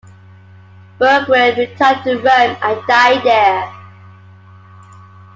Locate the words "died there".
2.87-3.71